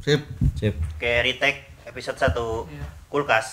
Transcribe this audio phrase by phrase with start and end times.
[0.00, 0.24] Sip.
[0.56, 0.72] Sip.
[0.96, 2.32] Oke, retake episode 1
[3.12, 3.52] kulkas.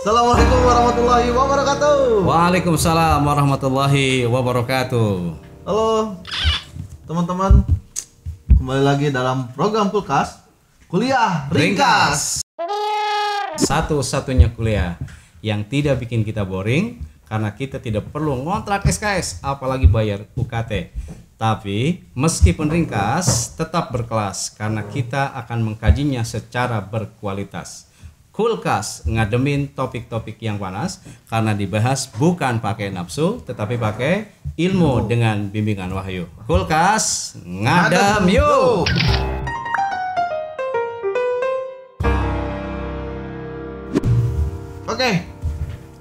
[0.00, 2.24] Assalamualaikum warahmatullahi wabarakatuh.
[2.24, 5.36] Waalaikumsalam warahmatullahi wabarakatuh.
[5.68, 6.16] Halo
[7.04, 7.68] teman-teman,
[8.56, 10.40] kembali lagi dalam program kulkas
[10.88, 12.40] kuliah ringkas.
[13.60, 14.96] Satu-satunya kuliah
[15.44, 20.90] yang tidak bikin kita boring karena kita tidak perlu ngontrak SKS apalagi bayar UKT.
[21.38, 27.86] Tapi meskipun ringkas tetap berkelas karena kita akan mengkajinya secara berkualitas.
[28.34, 35.94] Kulkas ngademin topik-topik yang panas karena dibahas bukan pakai nafsu tetapi pakai ilmu dengan bimbingan
[35.94, 36.26] wahyu.
[36.46, 39.27] Kulkas ngadem yuk.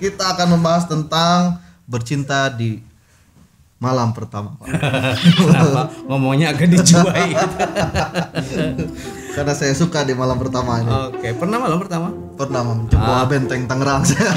[0.00, 2.80] Kita akan membahas tentang bercinta di
[3.78, 4.56] malam pertama.
[4.56, 4.66] Pak.
[5.36, 7.36] Kenapa ngomongnya agak dijuai?
[9.34, 10.88] Karena saya suka di malam pertama ini.
[11.10, 12.08] Oke, pernah malam pertama?
[12.38, 14.30] Pernah mencoba benteng Tangerang saya.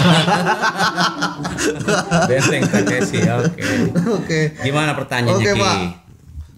[2.28, 3.24] Benteng Takeshi.
[3.24, 3.62] Oke.
[4.10, 4.40] Oke.
[4.66, 5.62] Gimana pertanyaannya Oke?
[5.62, 5.78] Pak.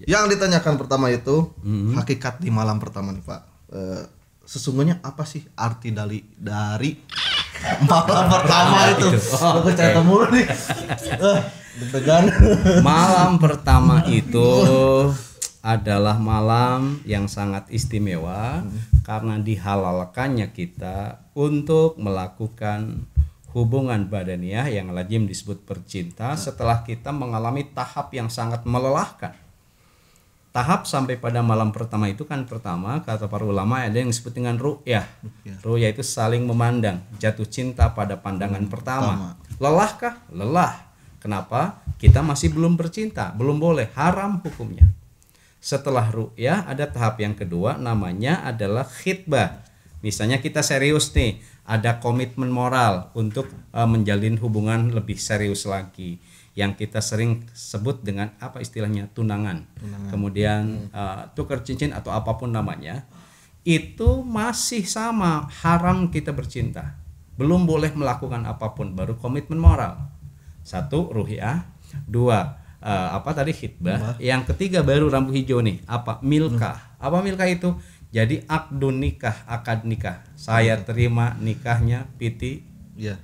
[0.10, 1.54] Yang ditanyakan pertama itu
[1.94, 3.42] hakikat di malam pertama nih, Pak.
[3.70, 4.02] Eh,
[4.50, 6.98] sesungguhnya apa sih arti dari dari
[7.84, 9.08] malam pertama itu?
[9.36, 10.46] Oh, Aku cerita mulu nih.
[11.20, 11.40] Eh,
[11.84, 12.26] deg-degan.
[12.84, 14.50] Malam pertama itu
[15.60, 18.64] adalah malam yang sangat istimewa
[19.04, 23.08] karena dihalalkannya kita untuk melakukan
[23.52, 29.36] hubungan badaniah yang lazim disebut bercinta setelah kita mengalami tahap yang sangat melelahkan.
[30.50, 34.58] Tahap sampai pada malam pertama itu kan pertama kata para ulama ada yang disebut dengan
[34.58, 35.06] ru'yah.
[35.62, 39.38] Ru'yah itu saling memandang, jatuh cinta pada pandangan pertama.
[39.62, 40.18] Lelahkah?
[40.34, 40.90] Lelah.
[41.22, 41.86] Kenapa?
[42.02, 44.90] Kita masih belum bercinta, belum boleh, haram hukumnya.
[45.62, 49.62] Setelah ru'yah ada tahap yang kedua namanya adalah khitbah.
[50.02, 51.38] Misalnya kita serius nih,
[51.70, 56.18] ada komitmen moral untuk eh, menjalin hubungan lebih serius lagi
[56.60, 59.64] yang kita sering sebut dengan apa istilahnya tunangan.
[60.12, 63.08] Kemudian eh, tukar cincin atau apa pun namanya.
[63.64, 67.00] Itu masih sama haram kita bercinta.
[67.40, 70.12] Belum boleh melakukan apa pun baru komitmen moral.
[70.68, 71.64] Satu ruhiyah,
[72.04, 77.00] dua eh, apa tadi khitbah, yang ketiga baru rambu hijau nih, apa milkah.
[77.00, 77.72] Apa milkah itu?
[78.12, 80.28] Jadi akdun nikah, akad nikah.
[80.36, 82.70] Saya terima nikahnya Piti
[83.00, 83.16] Iya.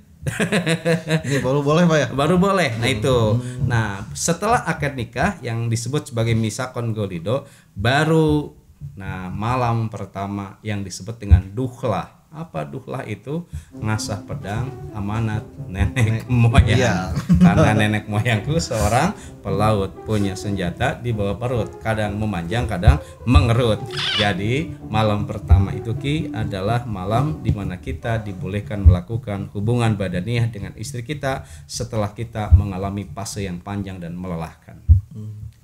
[1.26, 2.08] Ini baru boleh, Pak ya?
[2.10, 2.74] baru boleh.
[2.82, 3.18] Nah itu.
[3.66, 8.52] Nah setelah akad nikah yang disebut sebagai misakon golido baru
[8.92, 12.15] nah malam pertama yang disebut dengan duhlah.
[12.36, 13.48] Apa duhlah itu?
[13.72, 15.40] Ngasah pedang amanat
[15.72, 16.68] nenek moyang.
[16.68, 17.16] Iya.
[17.44, 23.80] Karena nenek moyangku seorang pelaut punya senjata di bawah perut, kadang memanjang, kadang mengerut.
[24.20, 30.76] Jadi malam pertama itu ki adalah malam di mana kita dibolehkan melakukan hubungan badaniah dengan
[30.76, 34.76] istri kita setelah kita mengalami fase yang panjang dan melelahkan.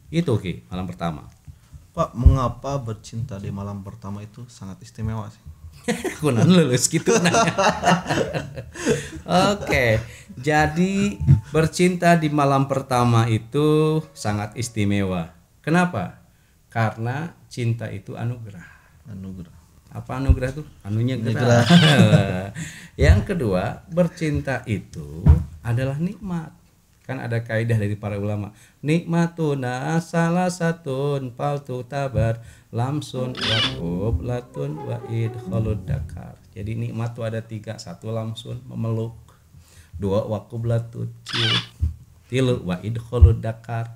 [0.09, 1.29] Itu ki malam pertama.
[1.93, 5.52] Pak, mengapa bercinta di malam pertama itu sangat istimewa sih?
[6.23, 7.55] Kunan lulus gitu nanya.
[9.53, 9.99] Oke,
[10.39, 11.19] jadi
[11.51, 15.35] bercinta di malam pertama itu sangat istimewa.
[15.63, 16.23] Kenapa?
[16.71, 18.67] Karena cinta itu anugerah.
[19.11, 19.57] Anugerah.
[19.93, 20.67] Apa anugerah tuh?
[20.89, 21.69] Anunya gerah.
[23.05, 25.21] Yang kedua, bercinta itu
[25.61, 26.62] adalah nikmat.
[27.13, 28.57] Kan ada kaidah dari para ulama.
[28.81, 32.41] Nikmatuna salah satun paltu tabar
[32.73, 36.41] lamsun wakub latun wa idkhalud dakar.
[36.57, 37.77] Jadi nikmat ada tiga.
[37.77, 39.13] Satu lamsun memeluk.
[39.93, 41.53] Dua wakub latun cium.
[42.33, 43.93] Tilu wa idkhalud dakar.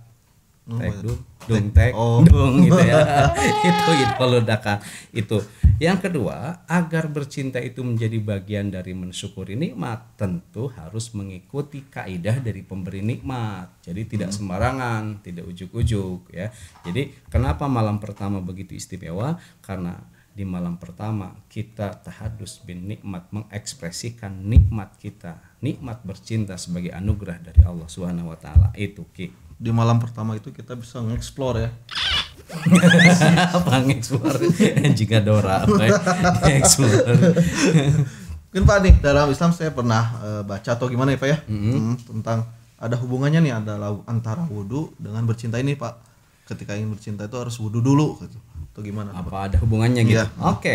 [0.67, 2.21] Tek dung, dung tek, Oh.
[2.21, 3.33] dung gitu ya.
[3.73, 4.85] itu idkhalud dakar.
[5.09, 5.41] Itu.
[5.77, 12.65] Yang kedua, agar bercinta itu menjadi bagian dari mensyukuri nikmat, tentu harus mengikuti kaidah dari
[12.65, 13.85] pemberi nikmat.
[13.85, 16.49] Jadi tidak sembarangan, tidak ujuk-ujuk ya.
[16.81, 19.37] Jadi kenapa malam pertama begitu istimewa?
[19.61, 20.01] Karena
[20.33, 27.61] di malam pertama kita tahadus bin nikmat mengekspresikan nikmat kita, nikmat bercinta sebagai anugerah dari
[27.69, 28.73] Allah Subhanahu wa taala.
[28.73, 29.29] Itu Ki.
[29.61, 31.71] Di malam pertama itu kita bisa nge-explore ya.
[33.53, 34.37] Apa ngeksplor
[34.93, 35.97] jika Dora ya?
[36.43, 36.91] Ngeksplor.
[38.47, 41.97] Mungkin Pak nih dalam Islam saya pernah eh, baca atau gimana ya Pak ya Hmm,
[41.99, 45.95] tentang ada hubungannya nih adalah antara wudhu dengan bercinta ini Pak.
[46.47, 48.39] Ketika ingin bercinta itu harus wudhu dulu gitu.
[48.73, 49.13] Atau gimana?
[49.13, 49.25] Pak?
[49.25, 50.29] apa ada hubungannya gitu Iya.
[50.39, 50.75] oke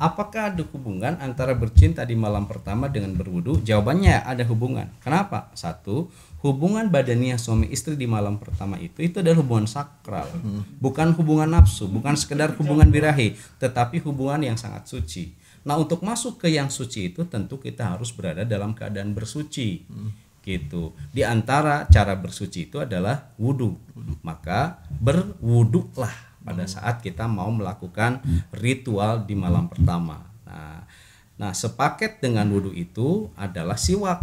[0.00, 6.12] apakah ada hubungan antara bercinta di malam pertama dengan berwudu jawabannya ada hubungan kenapa satu
[6.42, 10.26] hubungan badaniah suami istri di malam pertama itu itu adalah hubungan sakral,
[10.82, 15.38] bukan hubungan nafsu, bukan sekedar hubungan birahi, tetapi hubungan yang sangat suci.
[15.62, 19.86] Nah, untuk masuk ke yang suci itu tentu kita harus berada dalam keadaan bersuci.
[20.42, 20.90] Gitu.
[21.14, 23.78] Di antara cara bersuci itu adalah wudhu.
[24.26, 28.20] Maka berwuduklah pada saat kita mau melakukan
[28.54, 30.26] ritual di malam pertama.
[30.46, 30.84] Nah,
[31.38, 34.20] nah sepaket dengan wudhu itu adalah siwak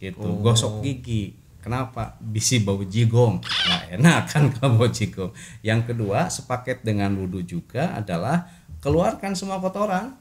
[0.00, 0.40] gitu.
[0.42, 1.38] Gosok gigi.
[1.60, 2.16] Kenapa?
[2.18, 3.44] Bisi bau jigong.
[3.44, 5.30] Nah enak kan kalau bau jigong.
[5.60, 8.48] Yang kedua sepaket dengan wudhu juga adalah
[8.80, 10.16] keluarkan semua kotoran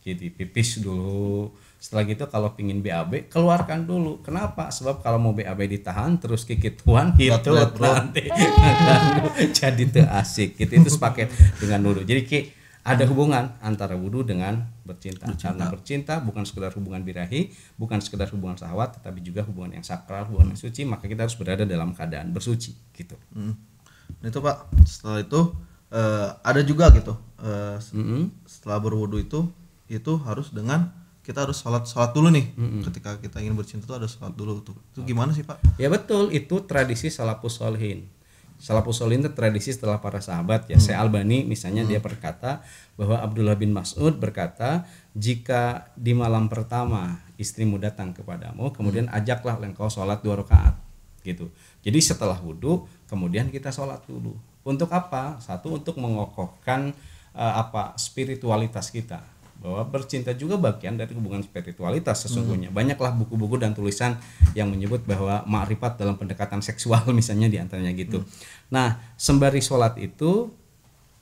[0.00, 1.52] gitu pipis dulu.
[1.80, 4.20] Setelah gitu kalau pingin BAB keluarkan dulu.
[4.20, 4.68] Kenapa?
[4.68, 8.28] Sebab kalau mau BAB ditahan terus kikit tuan gitu nanti
[9.58, 10.56] jadi tuh asik.
[10.56, 12.04] Gitu itu sepaket dengan wudhu.
[12.04, 12.40] Jadi ki
[12.80, 15.28] ada hubungan antara wudhu dengan bercinta.
[15.36, 20.24] Karena bercinta bukan sekedar hubungan birahi, bukan sekedar hubungan sahabat, tetapi juga hubungan yang sakral,
[20.28, 20.84] hubungan yang suci.
[20.84, 23.16] Maka kita harus berada dalam keadaan bersuci, gitu.
[23.32, 23.52] Hmm.
[24.20, 24.68] Nah, itu pak.
[24.84, 25.40] Setelah itu
[25.92, 27.92] eh, ada juga gitu eh, s-
[28.48, 29.40] setelah berwudu itu
[29.90, 32.46] itu harus dengan kita harus sholat sholat dulu nih
[32.86, 36.28] ketika kita ingin bercinta itu ada sholat dulu tuh itu gimana sih pak Ya betul,
[36.36, 38.04] itu tradisi salafus solihin.
[38.60, 40.76] Salafus solihin itu tradisi setelah para sahabat ya.
[40.76, 42.60] Syekh Albani misalnya dia berkata
[43.00, 44.84] bahwa Abdullah bin Mas'ud berkata,
[45.16, 50.76] jika di malam pertama istrimu datang kepadamu, kemudian ajaklah engkau sholat dua rakaat
[51.24, 51.48] gitu.
[51.80, 54.36] Jadi setelah wudhu, kemudian kita sholat dulu.
[54.60, 55.40] Untuk apa?
[55.40, 56.92] Satu untuk mengokohkan
[57.32, 62.72] eh, apa spiritualitas kita bahwa bercinta juga bagian dari hubungan spiritualitas sesungguhnya.
[62.72, 64.16] Banyaklah buku-buku dan tulisan
[64.56, 68.24] yang menyebut bahwa ma'rifat dalam pendekatan seksual misalnya di antaranya gitu.
[68.72, 70.48] Nah sembari sholat itu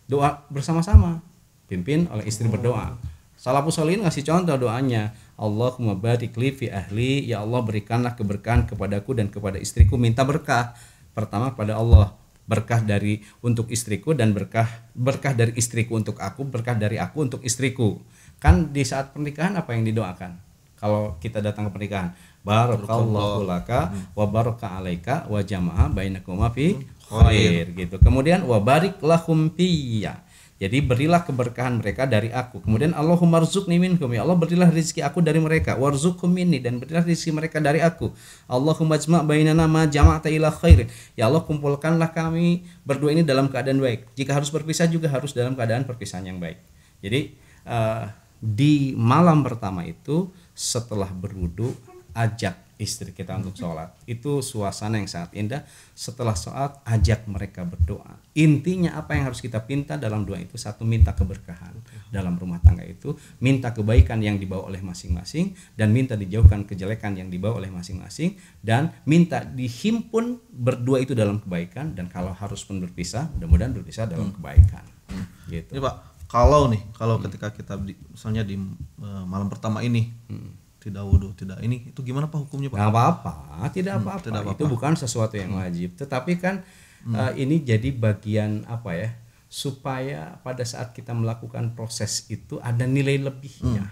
[0.07, 1.19] doa bersama-sama.
[1.67, 2.97] Pimpin oleh istri berdoa.
[3.35, 5.13] Salafus Solihin ngasih contoh doanya.
[5.35, 7.27] Allahumma barik li fi ahli.
[7.27, 9.99] Ya Allah berikanlah keberkahan kepadaku dan kepada istriku.
[9.99, 10.79] Minta berkah.
[11.13, 12.15] Pertama kepada Allah.
[12.49, 14.65] Berkah dari untuk istriku dan berkah
[14.97, 18.01] berkah dari istriku untuk aku berkah dari aku untuk istriku
[18.39, 20.39] kan di saat pernikahan apa yang didoakan
[20.79, 22.15] kalau kita datang ke pernikahan
[22.47, 26.79] barakallahu laka wa baraka alaika wa jama'a bainakuma fi
[27.11, 30.23] khair gitu kemudian wa barik lahum fiyya
[30.59, 32.59] jadi berilah keberkahan mereka dari aku.
[32.59, 35.79] Kemudian Allahumma rzuqni minhum ya Allah berilah rezeki aku dari mereka.
[35.79, 38.11] Warzuqhum minni dan berilah rezeki mereka dari aku.
[38.51, 40.91] Allahumma jma' bainana ma jama'ta ila khair.
[41.15, 44.11] Ya Allah kumpulkanlah kami berdua ini dalam keadaan baik.
[44.19, 46.59] Jika harus berpisah juga harus dalam keadaan perpisahan yang baik.
[47.07, 48.03] Jadi eh,
[48.39, 51.75] di malam pertama itu setelah berwudu
[52.15, 53.91] ajak istri kita untuk sholat.
[54.07, 55.63] Itu suasana yang sangat indah.
[55.93, 58.17] Setelah sholat ajak mereka berdoa.
[58.39, 60.55] Intinya apa yang harus kita pinta dalam doa itu?
[60.55, 61.75] Satu minta keberkahan
[62.15, 63.19] dalam rumah tangga itu.
[63.43, 68.95] Minta kebaikan yang dibawa oleh masing-masing dan minta dijauhkan kejelekan yang dibawa oleh masing-masing dan
[69.05, 74.87] minta dihimpun berdua itu dalam kebaikan dan kalau harus pun berpisah mudah-mudahan berpisah dalam kebaikan.
[75.51, 75.75] Gitu.
[75.75, 78.61] Ini pak kalau nih kalau ketika kita di, misalnya di
[79.01, 80.13] eh, malam pertama ini
[80.79, 83.33] tidak wudhu tidak ini itu gimana pak hukumnya pak Nggak apa-apa,
[83.75, 84.25] tidak apa-apa.
[84.29, 84.61] tidak apa-apa.
[84.61, 85.97] Itu bukan sesuatu yang wajib.
[85.99, 86.63] Tetapi kan
[87.09, 89.11] eh, ini jadi bagian apa ya?
[89.49, 93.89] Supaya pada saat kita melakukan proses itu ada nilai lebihnya.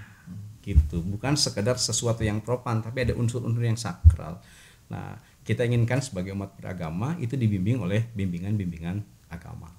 [0.60, 1.00] Gitu.
[1.00, 4.42] Bukan sekedar sesuatu yang propan, tapi ada unsur-unsur yang sakral.
[4.92, 5.16] Nah,
[5.46, 9.00] kita inginkan sebagai umat beragama itu dibimbing oleh bimbingan-bimbingan
[9.32, 9.70] agama.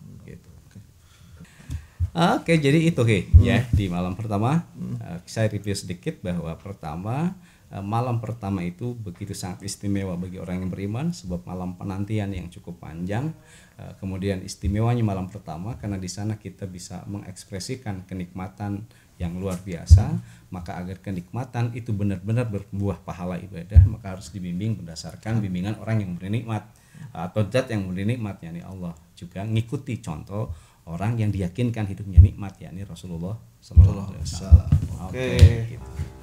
[2.17, 4.65] Oke, jadi itu Ki, ya di malam pertama
[5.05, 7.37] eh, saya review sedikit bahwa pertama
[7.69, 12.49] eh, malam pertama itu begitu sangat istimewa bagi orang yang beriman sebab malam penantian yang
[12.49, 13.37] cukup panjang.
[13.77, 18.89] Eh, kemudian istimewanya malam pertama karena di sana kita bisa mengekspresikan kenikmatan
[19.21, 20.17] yang luar biasa,
[20.49, 26.17] maka agar kenikmatan itu benar-benar berbuah pahala ibadah, maka harus dibimbing berdasarkan bimbingan orang yang
[26.17, 26.65] memberi nikmat
[27.13, 30.53] atau zat yang memberi nikmat yakni Allah juga ngikuti contoh
[30.87, 34.67] orang yang diyakinkan hidupnya nikmat yakni Rasulullah Sallallahu Alaihi Wasallam.
[35.03, 35.27] Oke,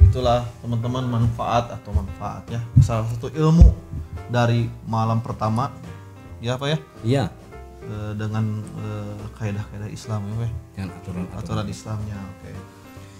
[0.00, 3.68] itulah teman-teman manfaat atau manfaat ya salah satu ilmu
[4.28, 5.68] dari malam pertama.
[6.40, 6.78] Ya apa ya?
[7.02, 7.24] Iya,
[7.84, 10.50] Eh, dengan eh, kaidah-kaidah Islam ya ya?
[10.72, 12.50] dengan aturan aturan Islamnya oke.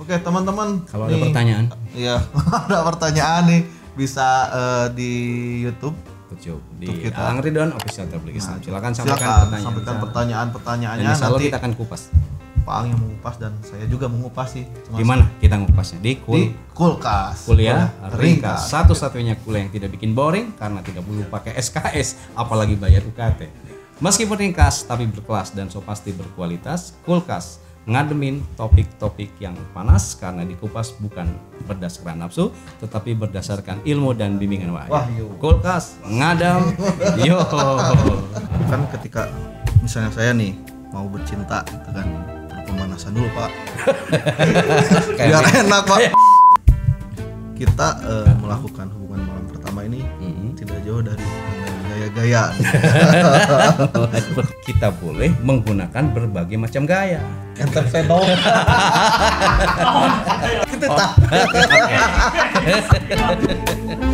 [0.00, 1.64] Oke teman-teman Kalau ada nih- pertanyaan.
[1.92, 2.16] iya
[2.64, 5.12] ada pertanyaan nih bisa eh, di
[5.60, 5.92] YouTube
[6.38, 7.38] Di Untuk kita.
[7.40, 8.58] Ridwan Official Tabligh Islam.
[8.60, 9.64] Silakan sampaikan silakan pertanyaan.
[9.64, 12.02] sampaikan pertanyaan-pertanyaannya Dan nanti kita akan kupas.
[12.64, 16.00] Pak Ang yang mengupas dan saya juga mengupas sih Cuma Di mana kita ngupasnya?
[16.00, 18.72] Di kul di kulkas kuliah Kuliah ringkas.
[18.72, 23.52] Satu-satunya kuliah yang tidak bikin boring karena tidak perlu pakai SKS, apalagi bayar UKT.
[24.00, 30.96] Meskipun ringkas tapi berkelas dan so pasti berkualitas, kulkas ngademin topik-topik yang panas karena dikupas
[30.96, 31.28] bukan
[31.68, 32.48] berdasarkan nafsu
[32.80, 35.28] tetapi berdasarkan ilmu dan bimbingan wahyu.
[35.36, 36.72] Kulkas ngadam
[37.28, 37.44] yo.
[38.72, 39.28] kan ketika
[39.84, 40.56] misalnya saya nih
[40.88, 42.06] mau bercinta gitu kan
[42.48, 43.50] perlu pemanasan dulu pak
[45.28, 46.00] biar enak pak
[47.54, 50.56] kita eh, melakukan hubungan malam pertama ini Mm-mm.
[50.56, 51.22] tidak jauh dari
[52.14, 52.54] gaya-gaya
[54.66, 57.18] Kita boleh menggunakan berbagai macam gaya.
[57.54, 58.18] enter venom
[60.75, 61.11] kita tak